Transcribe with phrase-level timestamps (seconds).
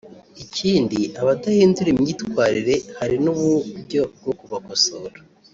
[0.43, 5.17] ikindi abadahindura imyitwarire hari n’uburyo bwo kubakosora